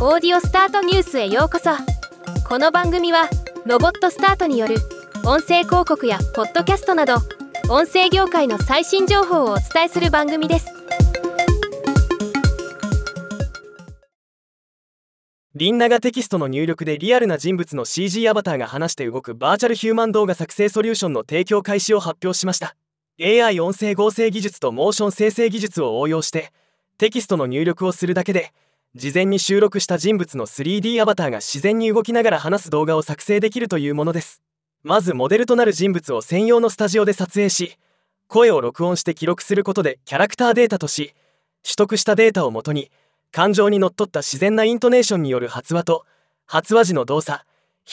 [0.00, 1.70] オーディオスタートニュースへようこそ。
[2.48, 3.28] この番組は
[3.66, 4.76] ロボットスタートによる
[5.24, 7.16] 音声広告やポッドキャストなど
[7.68, 10.68] 音声業界の最新情報をお伝えする番組です。
[15.56, 22.76] リンナがテキストの入力でリアルな人物の CG アバターが話して動くバーチャルヒューマン動画作成ソリューションの提供開始を発表しました。
[23.20, 26.52] AI 音声合成技術とモーション生成技術を応用して
[26.98, 28.52] テキストの入力をするだけで
[28.94, 34.40] 事前に収録した人物の 3D アバターが自然に動きながら話す動画を作成できるというものです。
[34.82, 37.76] まずモデルとなる人物を専用のスタジオで撮影し
[38.28, 41.14] 声を録音して記録することでキャラクターデータとし
[41.62, 42.90] 取得したデータをもとに
[43.30, 46.06] 感情にのっとった自然なイントネーションによる発話と
[46.46, 47.44] 発話時の動作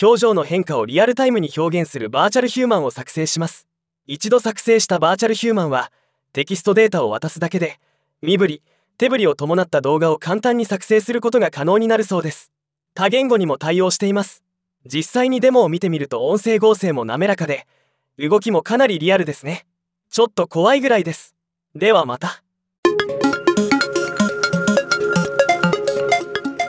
[0.02, 3.68] 表情の変化をリアルタイムに表現するバーチャルヒューマンを作成します。
[4.08, 5.92] 一度作成したバーチャルヒューマンは
[6.34, 7.80] テキストデータを渡すだけで
[8.22, 8.62] 身振り
[8.98, 12.52] 手振りを伴った動画を簡単に作成することが可能になるそうです。
[12.94, 14.42] 多言語にも対応しています。
[14.86, 17.68] 実際にデモを見てみると音声合成も滑らかで
[18.18, 19.66] 動きもかなりリアルですね。
[20.10, 21.36] ちょっと怖いぐらいです。
[21.76, 22.42] ではまた。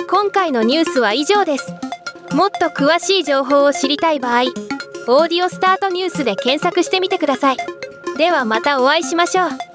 [0.09, 1.73] 今回のニュースは以上です。
[2.35, 4.43] もっと詳しい情報を知りたい場合
[5.07, 7.57] 「オーディオスタートニュース」で検索してみてください。
[8.17, 9.66] ではまたお会いしましょう。